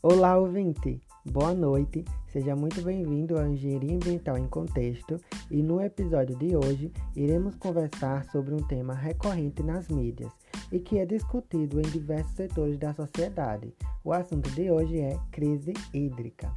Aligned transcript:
Olá, 0.00 0.36
ouvinte! 0.38 1.02
Boa 1.24 1.52
noite, 1.52 2.04
seja 2.28 2.54
muito 2.54 2.80
bem-vindo 2.82 3.36
ao 3.36 3.48
Engenharia 3.48 3.96
Ambiental 3.96 4.38
em 4.38 4.46
Contexto 4.46 5.20
e 5.50 5.60
no 5.60 5.80
episódio 5.80 6.36
de 6.36 6.54
hoje 6.54 6.92
iremos 7.16 7.56
conversar 7.56 8.24
sobre 8.26 8.54
um 8.54 8.62
tema 8.62 8.94
recorrente 8.94 9.60
nas 9.60 9.88
mídias 9.88 10.30
e 10.70 10.78
que 10.78 10.98
é 10.98 11.04
discutido 11.04 11.80
em 11.80 11.90
diversos 11.90 12.32
setores 12.34 12.78
da 12.78 12.94
sociedade. 12.94 13.74
O 14.04 14.12
assunto 14.12 14.48
de 14.52 14.70
hoje 14.70 15.00
é 15.00 15.18
crise 15.32 15.74
hídrica. 15.92 16.48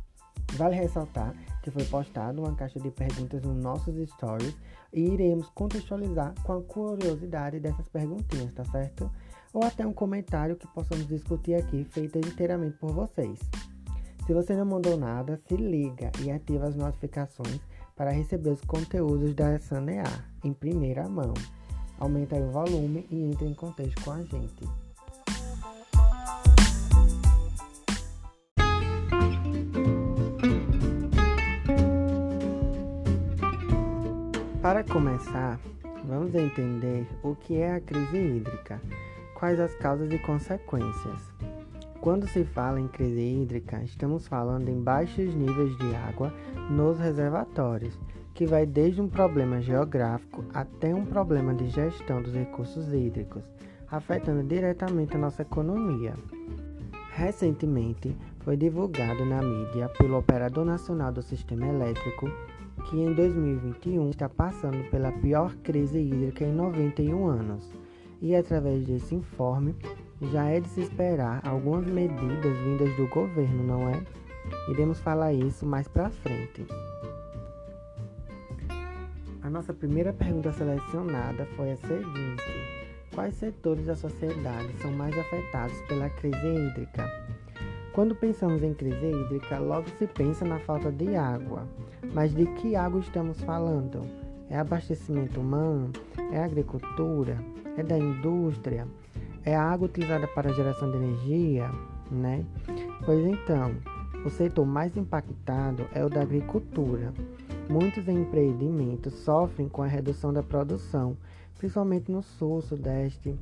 Vale 0.53 0.75
ressaltar 0.75 1.33
que 1.63 1.71
foi 1.71 1.83
postado 1.85 2.43
uma 2.43 2.53
caixa 2.53 2.79
de 2.79 2.91
perguntas 2.91 3.41
nos 3.41 3.57
nossos 3.57 3.95
stories 4.11 4.55
e 4.93 5.01
iremos 5.01 5.49
contextualizar 5.55 6.35
com 6.43 6.53
a 6.53 6.61
curiosidade 6.61 7.59
dessas 7.59 7.89
perguntinhas, 7.89 8.53
tá 8.53 8.65
certo? 8.65 9.09
Ou 9.53 9.63
até 9.63 9.85
um 9.85 9.93
comentário 9.93 10.55
que 10.55 10.67
possamos 10.67 11.07
discutir 11.07 11.55
aqui, 11.55 11.83
feito 11.83 12.17
inteiramente 12.17 12.77
por 12.77 12.91
vocês. 12.91 13.39
Se 14.25 14.33
você 14.33 14.55
não 14.55 14.65
mandou 14.65 14.97
nada, 14.97 15.41
se 15.47 15.55
liga 15.55 16.11
e 16.23 16.31
ativa 16.31 16.67
as 16.67 16.75
notificações 16.75 17.59
para 17.95 18.11
receber 18.11 18.51
os 18.51 18.61
conteúdos 18.61 19.33
da 19.35 19.59
SANEA 19.59 20.03
em 20.43 20.53
primeira 20.53 21.07
mão. 21.09 21.33
Aumenta 21.99 22.35
o 22.35 22.49
volume 22.49 23.05
e 23.11 23.23
entre 23.23 23.45
em 23.45 23.53
contexto 23.53 24.03
com 24.03 24.11
a 24.11 24.21
gente. 24.23 24.65
Para 34.61 34.83
começar, 34.83 35.59
vamos 36.05 36.33
entender 36.35 37.07
o 37.23 37.35
que 37.35 37.57
é 37.57 37.73
a 37.73 37.81
crise 37.81 38.17
hídrica, 38.17 38.79
quais 39.41 39.59
as 39.59 39.73
causas 39.73 40.11
e 40.11 40.19
consequências. 40.19 41.33
Quando 41.99 42.27
se 42.27 42.43
fala 42.43 42.79
em 42.79 42.87
crise 42.87 43.19
hídrica, 43.19 43.81
estamos 43.83 44.27
falando 44.27 44.69
em 44.69 44.79
baixos 44.79 45.33
níveis 45.33 45.75
de 45.79 45.95
água 45.95 46.31
nos 46.69 46.99
reservatórios, 46.99 47.99
que 48.35 48.45
vai 48.45 48.67
desde 48.67 49.01
um 49.01 49.09
problema 49.09 49.59
geográfico 49.59 50.45
até 50.53 50.93
um 50.93 51.07
problema 51.07 51.55
de 51.55 51.69
gestão 51.69 52.21
dos 52.21 52.35
recursos 52.35 52.93
hídricos, 52.93 53.41
afetando 53.89 54.43
diretamente 54.43 55.15
a 55.15 55.19
nossa 55.19 55.41
economia. 55.41 56.13
Recentemente, 57.09 58.15
foi 58.41 58.55
divulgado 58.55 59.25
na 59.25 59.41
mídia 59.41 59.89
pelo 59.97 60.19
Operador 60.19 60.65
Nacional 60.65 61.11
do 61.11 61.23
Sistema 61.23 61.65
Elétrico 61.65 62.29
que 62.87 62.99
em 62.99 63.11
2021 63.11 64.11
está 64.11 64.29
passando 64.29 64.87
pela 64.91 65.11
pior 65.11 65.55
crise 65.63 65.99
hídrica 65.99 66.45
em 66.45 66.53
91 66.53 67.25
anos. 67.25 67.80
E 68.21 68.35
através 68.35 68.83
desse 68.85 69.15
informe, 69.15 69.75
já 70.31 70.45
é 70.45 70.59
de 70.59 70.69
se 70.69 70.81
esperar 70.81 71.41
algumas 71.43 71.85
medidas 71.87 72.55
vindas 72.59 72.95
do 72.95 73.07
governo, 73.07 73.63
não 73.63 73.89
é? 73.89 73.99
Iremos 74.69 74.99
falar 74.99 75.33
isso 75.33 75.65
mais 75.65 75.87
para 75.87 76.11
frente. 76.11 76.65
A 79.41 79.49
nossa 79.49 79.73
primeira 79.73 80.13
pergunta 80.13 80.53
selecionada 80.53 81.47
foi 81.55 81.71
a 81.71 81.77
seguinte: 81.77 82.43
Quais 83.15 83.33
setores 83.35 83.87
da 83.87 83.95
sociedade 83.95 84.71
são 84.81 84.91
mais 84.91 85.17
afetados 85.17 85.75
pela 85.87 86.07
crise 86.11 86.37
hídrica? 86.37 87.09
Quando 87.91 88.15
pensamos 88.15 88.61
em 88.61 88.73
crise 88.73 89.03
hídrica, 89.03 89.57
logo 89.57 89.89
se 89.97 90.05
pensa 90.05 90.45
na 90.45 90.59
falta 90.59 90.91
de 90.91 91.15
água. 91.15 91.67
Mas 92.13 92.33
de 92.35 92.45
que 92.45 92.75
água 92.75 92.99
estamos 92.99 93.41
falando? 93.41 94.05
É 94.47 94.59
abastecimento 94.59 95.41
humano? 95.41 95.91
É 96.31 96.43
agricultura? 96.43 97.37
É 97.77 97.83
da 97.83 97.97
indústria? 97.97 98.87
É 99.43 99.55
a 99.55 99.63
água 99.63 99.87
utilizada 99.87 100.27
para 100.27 100.49
a 100.49 100.53
geração 100.53 100.91
de 100.91 100.97
energia? 100.97 101.69
Né? 102.11 102.45
Pois 103.05 103.25
então, 103.25 103.75
o 104.25 104.29
setor 104.29 104.65
mais 104.65 104.95
impactado 104.97 105.87
é 105.93 106.03
o 106.03 106.09
da 106.09 106.21
agricultura. 106.21 107.13
Muitos 107.69 108.07
empreendimentos 108.07 109.13
sofrem 109.13 109.69
com 109.69 109.81
a 109.81 109.87
redução 109.87 110.33
da 110.33 110.43
produção, 110.43 111.15
principalmente 111.57 112.11
no 112.11 112.21
sul, 112.21 112.61
sudeste 112.61 113.35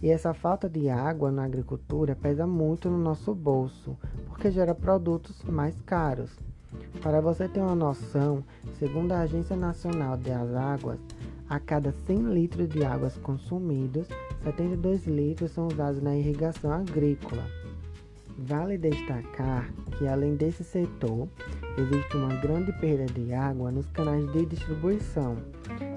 e 0.00 0.10
essa 0.10 0.32
falta 0.32 0.68
de 0.68 0.88
água 0.88 1.30
na 1.30 1.44
agricultura 1.44 2.14
pesa 2.14 2.46
muito 2.46 2.88
no 2.88 2.98
nosso 2.98 3.34
bolso, 3.34 3.96
porque 4.28 4.50
gera 4.50 4.74
produtos 4.74 5.42
mais 5.42 5.80
caros. 5.82 6.30
Para 7.02 7.20
você 7.20 7.48
ter 7.48 7.60
uma 7.60 7.74
noção, 7.74 8.44
segundo 8.78 9.12
a 9.12 9.20
Agência 9.20 9.56
Nacional 9.56 10.16
das 10.16 10.54
Águas, 10.54 11.00
a 11.48 11.58
cada 11.58 11.92
100 11.92 12.34
litros 12.34 12.68
de 12.68 12.84
águas 12.84 13.16
consumidos, 13.18 14.06
72 14.44 15.06
litros 15.06 15.50
são 15.50 15.66
usados 15.66 16.02
na 16.02 16.14
irrigação 16.14 16.72
agrícola. 16.72 17.44
Vale 18.38 18.78
destacar 18.78 19.68
que, 19.96 20.06
além 20.06 20.36
desse 20.36 20.62
setor, 20.62 21.26
existe 21.76 22.16
uma 22.16 22.34
grande 22.36 22.70
perda 22.80 23.06
de 23.06 23.32
água 23.32 23.72
nos 23.72 23.90
canais 23.90 24.30
de 24.32 24.46
distribuição, 24.46 25.36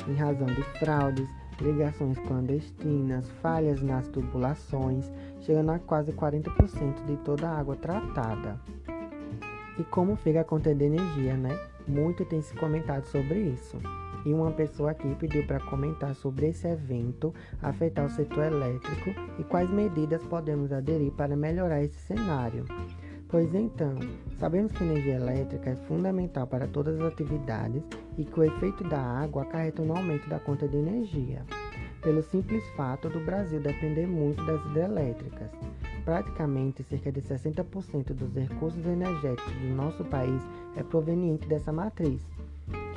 em 0.07 0.15
razão 0.15 0.47
de 0.47 0.63
fraudes, 0.79 1.29
ligações 1.59 2.17
clandestinas, 2.19 3.29
falhas 3.41 3.81
nas 3.81 4.07
tubulações, 4.07 5.11
chegando 5.41 5.71
a 5.71 5.79
quase 5.79 6.11
40% 6.13 7.05
de 7.05 7.17
toda 7.17 7.47
a 7.47 7.59
água 7.59 7.75
tratada. 7.75 8.59
E 9.77 9.83
como 9.83 10.15
fica 10.15 10.41
a 10.41 10.45
conta 10.45 10.73
de 10.73 10.85
energia, 10.85 11.35
né? 11.35 11.57
Muito 11.87 12.25
tem 12.25 12.41
se 12.41 12.55
comentado 12.55 13.05
sobre 13.05 13.39
isso. 13.39 13.77
E 14.25 14.33
uma 14.33 14.51
pessoa 14.51 14.91
aqui 14.91 15.15
pediu 15.15 15.45
para 15.47 15.59
comentar 15.59 16.13
sobre 16.13 16.47
esse 16.47 16.67
evento 16.67 17.33
afetar 17.61 18.05
o 18.05 18.09
setor 18.09 18.45
elétrico 18.45 19.09
e 19.39 19.43
quais 19.43 19.69
medidas 19.69 20.23
podemos 20.25 20.71
aderir 20.71 21.11
para 21.11 21.35
melhorar 21.35 21.83
esse 21.83 21.99
cenário. 21.99 22.65
Pois 23.31 23.55
então, 23.55 23.95
sabemos 24.37 24.73
que 24.73 24.83
a 24.83 24.87
energia 24.87 25.15
elétrica 25.15 25.69
é 25.69 25.75
fundamental 25.87 26.45
para 26.45 26.67
todas 26.67 26.99
as 26.99 27.13
atividades 27.13 27.81
e 28.17 28.25
que 28.25 28.39
o 28.39 28.43
efeito 28.43 28.83
da 28.83 28.99
água 28.99 29.43
acarreta 29.43 29.81
no 29.81 29.95
aumento 29.95 30.27
da 30.29 30.37
conta 30.37 30.67
de 30.67 30.75
energia, 30.75 31.45
pelo 32.01 32.21
simples 32.21 32.61
fato 32.75 33.07
do 33.07 33.21
Brasil 33.21 33.61
depender 33.61 34.05
muito 34.05 34.45
das 34.45 34.61
hidrelétricas. 34.65 35.49
Praticamente 36.03 36.83
cerca 36.83 37.09
de 37.09 37.21
60% 37.21 38.13
dos 38.13 38.35
recursos 38.35 38.85
energéticos 38.85 39.53
do 39.53 39.75
nosso 39.75 40.03
país 40.03 40.41
é 40.75 40.83
proveniente 40.83 41.47
dessa 41.47 41.71
matriz, 41.71 42.27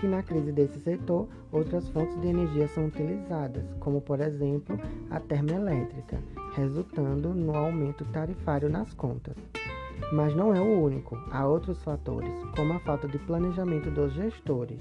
que 0.04 0.09
na 0.09 0.22
crise 0.22 0.53
desse 0.53 0.78
setor, 0.81 1.26
outras 1.50 1.88
fontes 1.88 2.20
de 2.20 2.28
energia 2.28 2.69
são 2.69 2.87
utilizadas, 2.87 3.65
como 3.81 4.03
por 4.03 4.20
exemplo 4.20 4.78
a 5.10 5.19
termoelétrica, 5.19 6.19
resultando 6.54 7.31
no 7.31 7.56
aumento 7.56 8.04
tarifário 8.12 8.69
nas 8.69 8.93
contas. 8.93 9.34
Mas 10.12 10.37
não 10.37 10.54
é 10.54 10.60
o 10.60 10.82
único, 10.82 11.16
há 11.31 11.47
outros 11.47 11.82
fatores, 11.82 12.34
como 12.54 12.75
a 12.75 12.81
falta 12.81 13.09
de 13.09 13.19
planejamento 13.19 13.91
dos 13.91 14.12
gestores. 14.12 14.78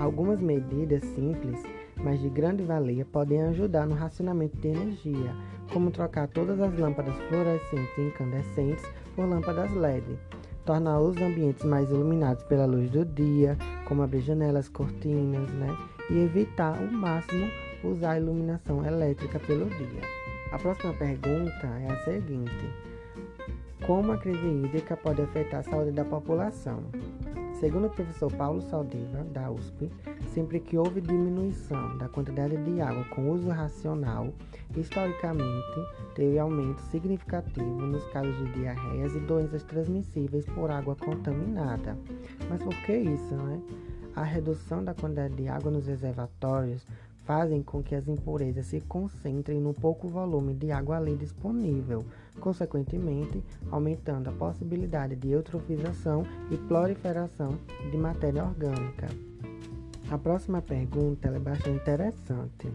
Algumas 0.00 0.40
medidas 0.40 1.04
simples, 1.04 1.62
mas 2.02 2.20
de 2.20 2.28
grande 2.28 2.64
valia, 2.64 3.04
podem 3.04 3.40
ajudar 3.42 3.86
no 3.86 3.94
racionamento 3.94 4.56
de 4.56 4.66
energia, 4.66 5.32
como 5.72 5.92
trocar 5.92 6.26
todas 6.26 6.60
as 6.60 6.76
lâmpadas 6.76 7.14
fluorescentes 7.28 7.98
e 7.98 8.00
incandescentes 8.00 8.84
por 9.14 9.28
lâmpadas 9.28 9.72
LED, 9.72 10.18
tornar 10.64 11.00
os 11.00 11.16
ambientes 11.16 11.64
mais 11.64 11.90
iluminados 11.90 12.42
pela 12.44 12.66
luz 12.66 12.90
do 12.90 13.04
dia, 13.04 13.56
como 13.86 14.02
abrir 14.02 14.20
janelas, 14.20 14.68
cortinas, 14.68 15.48
né? 15.50 15.68
E 16.10 16.18
evitar 16.18 16.78
o 16.80 16.92
máximo 16.92 17.46
usar 17.82 18.12
a 18.12 18.18
iluminação 18.18 18.84
elétrica 18.84 19.38
pelo 19.40 19.66
dia. 19.66 20.02
A 20.52 20.58
próxima 20.58 20.92
pergunta 20.94 21.66
é 21.66 21.90
a 21.90 22.04
seguinte: 22.04 22.70
como 23.86 24.12
a 24.12 24.18
crise 24.18 24.46
hídrica 24.46 24.96
pode 24.96 25.22
afetar 25.22 25.60
a 25.60 25.62
saúde 25.62 25.92
da 25.92 26.04
população? 26.04 26.82
Segundo 27.64 27.86
o 27.86 27.90
professor 27.90 28.30
Paulo 28.30 28.60
Saldiva, 28.60 29.24
da 29.32 29.50
USP, 29.50 29.90
sempre 30.34 30.60
que 30.60 30.76
houve 30.76 31.00
diminuição 31.00 31.96
da 31.96 32.06
quantidade 32.10 32.58
de 32.58 32.78
água 32.82 33.06
com 33.06 33.30
uso 33.30 33.48
racional, 33.48 34.34
historicamente 34.76 35.80
teve 36.14 36.38
aumento 36.38 36.82
significativo 36.90 37.80
nos 37.80 38.04
casos 38.08 38.36
de 38.36 38.52
diarreias 38.52 39.14
e 39.14 39.20
doenças 39.20 39.62
transmissíveis 39.62 40.44
por 40.44 40.70
água 40.70 40.94
contaminada. 40.94 41.96
Mas 42.50 42.62
por 42.62 42.74
que 42.82 42.98
isso, 42.98 43.34
né? 43.34 43.58
A 44.14 44.22
redução 44.22 44.84
da 44.84 44.92
quantidade 44.92 45.34
de 45.34 45.48
água 45.48 45.70
nos 45.70 45.86
reservatórios 45.86 46.86
fazem 47.24 47.62
com 47.62 47.82
que 47.82 47.94
as 47.94 48.06
impurezas 48.06 48.66
se 48.66 48.80
concentrem 48.80 49.60
no 49.60 49.74
pouco 49.74 50.08
volume 50.08 50.54
de 50.54 50.70
água 50.70 50.96
ali 50.96 51.16
disponível, 51.16 52.04
consequentemente 52.40 53.42
aumentando 53.70 54.30
a 54.30 54.32
possibilidade 54.32 55.16
de 55.16 55.30
eutrofização 55.30 56.26
e 56.50 56.56
proliferação 56.56 57.58
de 57.90 57.96
matéria 57.96 58.44
orgânica. 58.44 59.08
A 60.10 60.18
próxima 60.18 60.60
pergunta 60.60 61.28
é 61.28 61.38
bastante 61.38 61.80
interessante. 61.80 62.68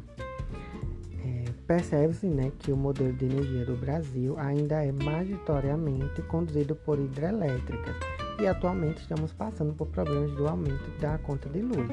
É, 1.24 1.46
Percebe-se 1.68 2.28
né, 2.28 2.52
que 2.58 2.72
o 2.72 2.78
modelo 2.78 3.14
de 3.14 3.26
energia 3.26 3.66
do 3.66 3.78
Brasil 3.78 4.36
ainda 4.40 4.84
é 4.84 4.92
majoritariamente 4.92 6.22
conduzido 6.24 6.76
por 6.76 6.98
hidrelétricas 6.98 7.96
e 8.40 8.48
atualmente 8.48 9.02
estamos 9.02 9.32
passando 9.34 9.74
por 9.74 9.88
problemas 9.88 10.32
do 10.32 10.48
aumento 10.48 10.90
da 11.00 11.18
conta 11.20 11.48
de 11.50 11.62
luz. 11.62 11.92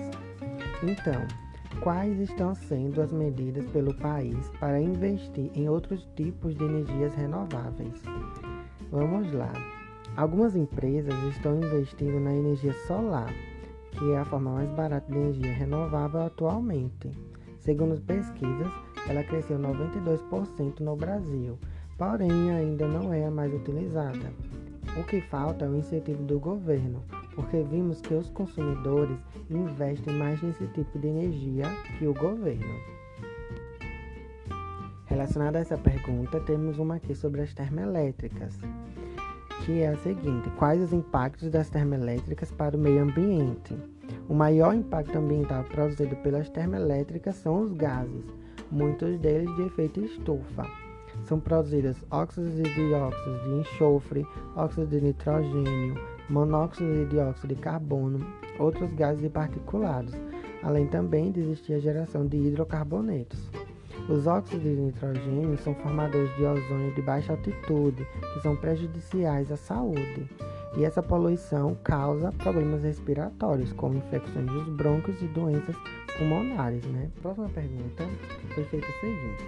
Então, 0.83 1.21
Quais 1.81 2.19
estão 2.19 2.55
sendo 2.55 3.01
as 3.01 3.13
medidas 3.13 3.65
pelo 3.67 3.95
país 3.95 4.51
para 4.59 4.81
investir 4.81 5.51
em 5.55 5.69
outros 5.69 6.09
tipos 6.17 6.55
de 6.55 6.65
energias 6.65 7.15
renováveis? 7.15 8.03
Vamos 8.91 9.33
lá. 9.33 9.53
Algumas 10.17 10.57
empresas 10.57 11.15
estão 11.25 11.59
investindo 11.59 12.19
na 12.19 12.33
energia 12.33 12.73
solar, 12.87 13.33
que 13.93 14.13
é 14.13 14.19
a 14.19 14.25
forma 14.25 14.53
mais 14.53 14.71
barata 14.71 15.11
de 15.13 15.19
energia 15.19 15.53
renovável 15.53 16.23
atualmente. 16.23 17.11
Segundo 17.61 18.01
pesquisas, 18.01 18.73
ela 19.09 19.23
cresceu 19.25 19.59
92% 19.59 20.81
no 20.81 20.97
Brasil, 20.97 21.59
porém 21.99 22.51
ainda 22.51 22.89
não 22.89 23.13
é 23.13 23.27
a 23.27 23.31
mais 23.31 23.53
utilizada. 23.53 24.33
O 24.99 25.05
que 25.05 25.21
falta 25.21 25.65
é 25.65 25.69
o 25.69 25.77
incentivo 25.77 26.23
do 26.23 26.39
governo, 26.39 27.03
porque 27.37 27.63
vimos 27.63 28.01
que 28.01 28.15
os 28.15 28.31
consumidores 28.31 29.19
investem 29.49 30.15
mais 30.15 30.43
nesse 30.43 30.67
tipo 30.69 30.99
de 30.99 31.07
energia 31.07 31.67
que 31.99 32.07
o 32.07 32.15
governo. 32.15 32.75
Relacionada 35.05 35.59
a 35.59 35.61
essa 35.61 35.79
pergunta, 35.79 36.41
temos 36.41 36.79
uma 36.79 36.97
aqui 36.97 37.15
sobre 37.15 37.43
as 37.43 37.55
termoelétricas, 37.55 38.59
que 39.65 39.83
é 39.83 39.89
a 39.89 39.97
seguinte: 39.99 40.51
quais 40.59 40.83
os 40.83 40.93
impactos 40.93 41.51
das 41.51 41.71
termoelétricas 41.71 42.51
para 42.51 42.77
o 42.77 42.81
meio 42.81 43.03
ambiente? 43.03 43.77
O 44.29 44.35
maior 44.35 44.75
impacto 44.75 45.17
ambiental 45.17 45.63
produzido 45.65 46.17
pelas 46.17 46.49
termoelétricas 46.49 47.37
são 47.37 47.63
os 47.63 47.73
gases, 47.75 48.25
muitos 48.71 49.19
deles 49.21 49.55
de 49.57 49.63
efeito 49.63 50.01
estufa. 50.01 50.67
São 51.25 51.39
produzidos 51.39 51.97
óxidos 52.11 52.59
e 52.59 52.63
dióxidos 52.63 53.43
de 53.45 53.51
enxofre, 53.61 54.27
óxido 54.55 54.87
de 54.87 55.01
nitrogênio, 55.01 55.95
monóxido 56.29 57.03
e 57.03 57.07
dióxido 57.07 57.55
de 57.55 57.61
carbono, 57.61 58.27
outros 58.59 58.93
gases 58.95 59.25
e 59.25 59.29
particulados, 59.29 60.15
além 60.63 60.87
também 60.87 61.31
de 61.31 61.41
existir 61.41 61.75
a 61.75 61.79
geração 61.79 62.27
de 62.27 62.37
hidrocarbonetos. 62.37 63.51
Os 64.09 64.27
óxidos 64.27 64.63
de 64.63 64.81
nitrogênio 64.81 65.59
são 65.59 65.75
formadores 65.75 66.35
de 66.37 66.45
ozônio 66.45 66.95
de 66.95 67.03
baixa 67.03 67.33
altitude, 67.33 68.07
que 68.33 68.41
são 68.41 68.55
prejudiciais 68.55 69.51
à 69.51 69.57
saúde. 69.57 70.29
E 70.77 70.85
essa 70.85 71.03
poluição 71.03 71.77
causa 71.83 72.31
problemas 72.33 72.83
respiratórios, 72.83 73.73
como 73.73 73.97
infecções 73.97 74.47
dos 74.47 74.69
brônquios 74.69 75.21
e 75.23 75.27
doenças 75.27 75.75
pulmonares. 76.17 76.85
Né? 76.85 77.11
Próxima 77.23 77.49
pergunta 77.49 78.05
foi 78.55 78.65
feita 78.65 78.87
o 78.87 79.01
seguinte: 79.01 79.45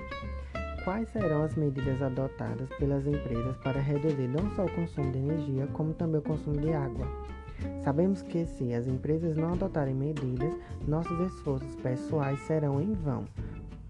Quais 0.84 1.08
serão 1.10 1.42
as 1.42 1.54
medidas 1.54 2.00
adotadas 2.00 2.68
pelas 2.78 3.06
empresas 3.06 3.56
para 3.58 3.80
reduzir 3.80 4.28
não 4.28 4.50
só 4.54 4.64
o 4.64 4.72
consumo 4.72 5.10
de 5.12 5.18
energia, 5.18 5.66
como 5.72 5.92
também 5.92 6.20
o 6.20 6.24
consumo 6.24 6.56
de 6.60 6.72
água? 6.72 7.06
Sabemos 7.82 8.22
que 8.22 8.46
se 8.46 8.72
as 8.72 8.86
empresas 8.86 9.36
não 9.36 9.52
adotarem 9.52 9.94
medidas, 9.94 10.54
nossos 10.86 11.18
esforços 11.32 11.74
pessoais 11.76 12.38
serão 12.40 12.80
em 12.80 12.92
vão, 12.92 13.24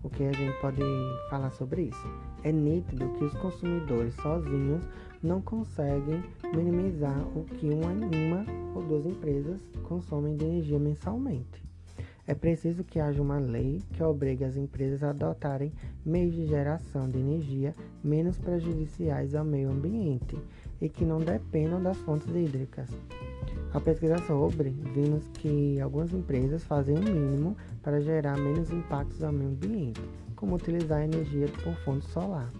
o 0.02 0.08
que 0.08 0.24
a 0.24 0.32
gente 0.32 0.58
pode 0.60 0.80
falar 1.28 1.50
sobre 1.50 1.82
isso? 1.82 2.08
É 2.44 2.52
nítido 2.52 3.08
que 3.14 3.24
os 3.24 3.34
consumidores 3.34 4.14
sozinhos 4.14 4.82
não 5.22 5.42
conseguem 5.42 6.22
minimizar 6.54 7.18
o 7.36 7.44
que 7.44 7.68
uma, 7.68 7.90
uma 7.90 8.46
ou 8.74 8.82
duas 8.82 9.04
empresas 9.04 9.60
consomem 9.82 10.36
de 10.36 10.44
energia 10.44 10.78
mensalmente. 10.78 11.67
É 12.28 12.34
preciso 12.34 12.84
que 12.84 13.00
haja 13.00 13.22
uma 13.22 13.38
lei 13.38 13.80
que 13.94 14.02
obrigue 14.02 14.44
as 14.44 14.54
empresas 14.54 15.02
a 15.02 15.08
adotarem 15.08 15.72
meios 16.04 16.34
de 16.34 16.46
geração 16.46 17.08
de 17.08 17.16
energia 17.16 17.74
menos 18.04 18.36
prejudiciais 18.36 19.34
ao 19.34 19.46
meio 19.46 19.70
ambiente 19.70 20.36
e 20.78 20.90
que 20.90 21.06
não 21.06 21.20
dependam 21.20 21.82
das 21.82 21.96
fontes 21.96 22.28
hídricas. 22.28 22.90
Ao 23.72 23.80
pesquisar 23.80 24.18
sobre, 24.26 24.68
vimos 24.68 25.26
que 25.38 25.80
algumas 25.80 26.12
empresas 26.12 26.62
fazem 26.64 26.96
o 26.98 27.02
mínimo 27.02 27.56
para 27.82 27.98
gerar 27.98 28.36
menos 28.36 28.70
impactos 28.70 29.22
ao 29.22 29.32
meio 29.32 29.48
ambiente, 29.48 30.02
como 30.36 30.56
utilizar 30.56 31.00
energia 31.00 31.46
por 31.64 31.74
fonte 31.76 32.04
solar, 32.10 32.52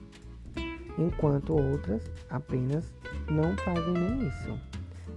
enquanto 0.98 1.52
outras 1.52 2.10
apenas 2.30 2.90
não 3.30 3.54
fazem 3.58 3.92
nem 3.92 4.28
isso. 4.28 4.58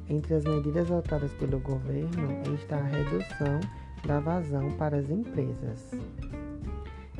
Entre 0.09 0.33
as 0.33 0.43
medidas 0.43 0.91
adotadas 0.91 1.31
pelo 1.35 1.57
governo 1.61 2.41
está 2.53 2.75
a 2.75 2.83
redução 2.83 3.61
da 4.05 4.19
vazão 4.19 4.71
para 4.71 4.97
as 4.97 5.09
empresas. 5.09 5.91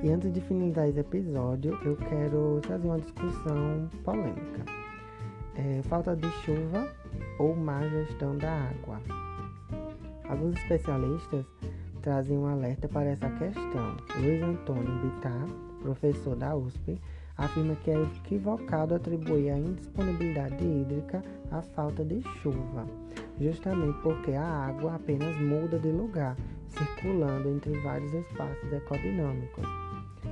E 0.03 0.09
antes 0.09 0.33
de 0.33 0.41
finalizar 0.41 0.87
esse 0.87 0.99
episódio, 0.99 1.77
eu 1.83 1.95
quero 1.95 2.59
trazer 2.61 2.87
uma 2.87 2.99
discussão 2.99 3.87
polêmica. 4.03 4.65
É, 5.55 5.81
falta 5.83 6.15
de 6.15 6.27
chuva 6.43 6.87
ou 7.37 7.55
má 7.55 7.81
gestão 7.87 8.35
da 8.37 8.51
água. 8.51 8.99
Alguns 10.27 10.55
especialistas 10.55 11.45
trazem 12.01 12.37
um 12.37 12.47
alerta 12.47 12.87
para 12.87 13.11
essa 13.11 13.29
questão. 13.29 13.95
Luiz 14.19 14.41
Antônio 14.41 14.99
Bittar, 15.01 15.45
professor 15.83 16.35
da 16.35 16.55
USP, 16.55 16.99
afirma 17.37 17.75
que 17.75 17.91
é 17.91 18.01
equivocado 18.01 18.95
atribuir 18.95 19.51
a 19.51 19.57
indisponibilidade 19.57 20.63
hídrica 20.63 21.23
à 21.51 21.61
falta 21.61 22.03
de 22.03 22.21
chuva, 22.41 22.85
justamente 23.39 23.97
porque 24.01 24.31
a 24.31 24.43
água 24.43 24.95
apenas 24.95 25.35
muda 25.41 25.79
de 25.79 25.91
lugar, 25.91 26.35
circulando 26.71 27.49
entre 27.49 27.71
vários 27.79 28.13
espaços 28.13 28.71
ecodinâmicos. 28.73 29.65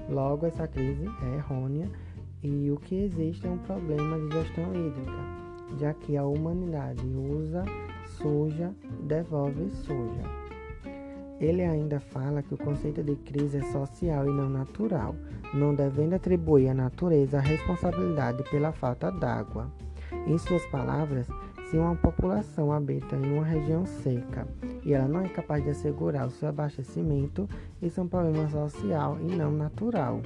Logo, 0.10 0.46
essa 0.46 0.68
crise 0.68 1.06
é 1.24 1.36
errônea 1.36 1.90
e 2.42 2.72
o 2.72 2.78
que 2.78 2.96
existe 2.96 3.46
é 3.46 3.50
um 3.50 3.58
problema 3.60 4.18
de 4.20 4.36
gestão 4.36 4.74
hídrica 4.74 5.40
já 5.78 5.94
que 5.94 6.18
a 6.18 6.26
humanidade 6.26 7.06
usa, 7.06 7.64
suja 8.18 8.74
e 8.84 9.04
devolve 9.04 9.70
suja. 9.70 10.24
Ele 11.40 11.64
ainda 11.64 12.00
fala 12.00 12.42
que 12.42 12.54
o 12.54 12.58
conceito 12.58 13.02
de 13.02 13.16
crise 13.16 13.60
é 13.60 13.72
social 13.72 14.28
e 14.28 14.32
não 14.32 14.50
natural, 14.50 15.16
não 15.54 15.74
devendo 15.74 16.16
atribuir 16.16 16.70
à 16.70 16.74
natureza 16.74 17.38
a 17.38 17.42
responsabilidade 17.42 18.44
pela 18.50 18.74
falta 18.74 19.10
d'água. 19.10 19.72
Em 20.28 20.38
suas 20.38 20.66
palavras, 20.66 21.28
se 21.70 21.78
uma 21.78 21.96
população 21.96 22.72
habita 22.72 23.16
em 23.16 23.34
uma 23.34 23.46
região 23.46 23.86
seca 23.86 24.48
e 24.84 24.94
ela 24.94 25.08
não 25.08 25.22
é 25.22 25.30
capaz 25.30 25.64
de 25.64 25.70
assegurar 25.70 26.26
o 26.26 26.32
seu 26.32 26.50
abastecimento, 26.50 27.48
isso 27.80 28.00
é 28.00 28.04
um 28.04 28.08
problema 28.08 28.50
social 28.50 29.18
e 29.22 29.36
não 29.36 29.52
natural. 29.52 30.20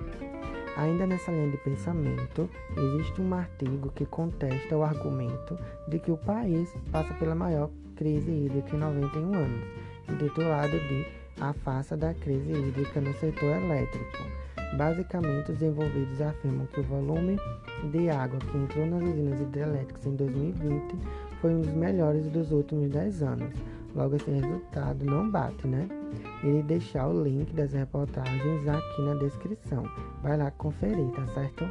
Ainda 0.78 1.06
nessa 1.06 1.32
linha 1.32 1.52
de 1.52 1.58
pensamento, 1.58 2.50
existe 2.78 3.22
um 3.22 3.34
artigo 3.34 3.92
que 3.92 4.06
contesta 4.06 4.78
o 4.78 4.84
argumento 4.84 5.58
de 5.88 6.00
que 6.00 6.12
o 6.12 6.18
país 6.18 6.74
passa 6.92 7.14
pela 7.16 7.36
maior 7.36 7.70
crise 7.96 8.32
hídrica 8.32 8.76
em 8.76 8.80
91 8.80 9.36
anos, 9.36 9.68
intitulado 10.10 10.72
de 10.72 11.06
A 11.42 11.52
Face 11.54 11.96
da 11.96 12.14
Crise 12.14 12.52
Hídrica 12.52 13.02
no 13.02 13.14
Setor 13.16 13.58
Elétrico. 13.58 14.44
Basicamente, 14.78 15.52
os 15.52 15.62
envolvidos 15.62 16.20
afirmam 16.20 16.66
que 16.68 16.80
o 16.80 16.84
volume 16.84 17.38
de 17.92 18.10
água 18.10 18.40
que 18.40 18.58
entrou 18.58 18.86
nas 18.88 19.04
usinas 19.04 19.40
hidrelétricas 19.40 20.06
em 20.08 20.16
2020 20.16 20.98
foi 21.44 21.54
um 21.54 21.60
dos 21.60 21.74
melhores 21.74 22.26
dos 22.32 22.54
últimos 22.54 22.90
10 22.90 23.22
anos. 23.22 23.54
Logo, 23.94 24.16
esse 24.16 24.32
resultado 24.32 25.04
não 25.04 25.30
bate, 25.30 25.68
né? 25.68 25.90
e 26.42 26.62
deixar 26.64 27.08
o 27.08 27.24
link 27.24 27.54
das 27.54 27.74
reportagens 27.74 28.68
aqui 28.68 29.02
na 29.02 29.16
descrição. 29.16 29.84
Vai 30.22 30.38
lá 30.38 30.52
conferir, 30.52 31.10
tá 31.12 31.28
certo? 31.28 31.66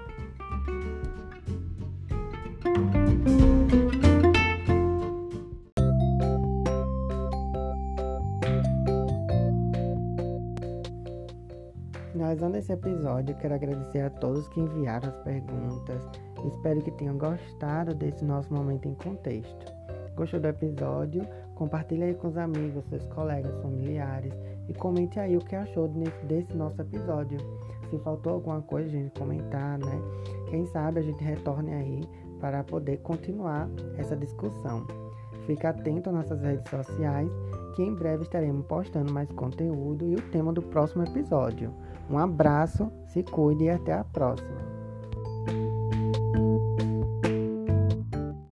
Esse 12.62 12.72
episódio, 12.72 13.34
quero 13.38 13.54
agradecer 13.54 14.02
a 14.02 14.10
todos 14.10 14.46
que 14.48 14.60
enviaram 14.60 15.08
as 15.08 15.16
perguntas. 15.24 16.08
Espero 16.46 16.80
que 16.80 16.92
tenham 16.92 17.18
gostado 17.18 17.92
desse 17.92 18.24
nosso 18.24 18.54
momento 18.54 18.86
em 18.86 18.94
contexto. 18.94 19.72
Gostou 20.14 20.38
do 20.38 20.46
episódio? 20.46 21.26
Compartilhe 21.56 22.04
aí 22.04 22.14
com 22.14 22.28
os 22.28 22.36
amigos, 22.36 22.84
seus 22.88 23.04
colegas, 23.08 23.60
familiares 23.60 24.32
e 24.68 24.74
comente 24.74 25.18
aí 25.18 25.36
o 25.36 25.40
que 25.40 25.56
achou 25.56 25.88
desse 26.28 26.56
nosso 26.56 26.80
episódio. 26.80 27.38
Se 27.90 27.98
faltou 27.98 28.34
alguma 28.34 28.62
coisa, 28.62 28.88
a 28.88 28.92
gente 28.92 29.18
comentar, 29.18 29.78
né? 29.78 30.00
Quem 30.48 30.64
sabe 30.66 31.00
a 31.00 31.02
gente 31.02 31.22
retorne 31.22 31.74
aí 31.74 32.00
para 32.40 32.62
poder 32.62 32.98
continuar 32.98 33.68
essa 33.96 34.16
discussão. 34.16 34.86
Fique 35.46 35.66
atento 35.66 36.10
às 36.10 36.14
nossas 36.14 36.40
redes 36.40 36.70
sociais, 36.70 37.30
que 37.74 37.82
em 37.82 37.92
breve 37.92 38.22
estaremos 38.22 38.64
postando 38.66 39.12
mais 39.12 39.30
conteúdo 39.32 40.06
e 40.06 40.14
o 40.14 40.22
tema 40.30 40.52
do 40.52 40.62
próximo 40.62 41.02
episódio. 41.02 41.74
Um 42.12 42.18
abraço, 42.18 42.92
se 43.06 43.22
cuide 43.22 43.64
e 43.64 43.70
até 43.70 43.94
a 43.94 44.04
próxima. 44.04 44.71